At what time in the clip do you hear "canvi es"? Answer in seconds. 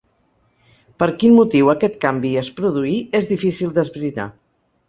2.07-2.51